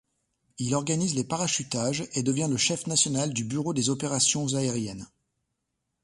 [0.57, 5.05] Il organise les parachutages, et devient le chef national du Bureau des Opérations Aériennes.